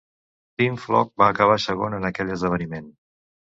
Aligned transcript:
Tim 0.61 0.79
Flock 0.85 1.11
va 1.23 1.27
acabar 1.35 1.59
segon 1.67 1.99
en 2.01 2.11
aquell 2.11 2.35
esdeveniment. 2.39 2.91